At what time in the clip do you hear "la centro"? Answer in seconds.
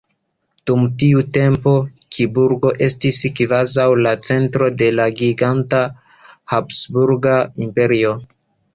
4.07-4.73